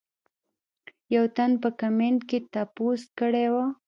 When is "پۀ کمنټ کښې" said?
1.61-2.37